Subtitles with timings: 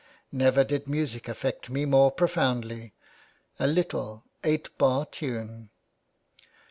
[0.31, 2.95] Never did music affect me more profoundly—
[3.59, 5.69] a little eight bar tune."